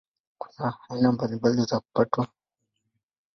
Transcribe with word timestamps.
Kuna 0.37 0.77
aina 0.89 1.11
mbalimbali 1.11 1.61
za 1.63 1.79
kupatwa 1.79 2.25
kwa 2.25 2.25
Jua. 2.25 2.33